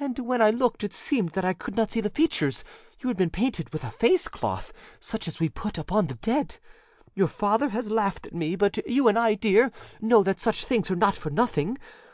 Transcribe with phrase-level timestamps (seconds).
[0.00, 2.64] And when I looked it seemed that I could not see the features;
[3.00, 6.56] you had been painted with a face cloth, such as we put upon the dead.
[7.14, 9.70] Your father has laughed at me, but you and I, dear,
[10.00, 11.76] know that such things are not for nothing.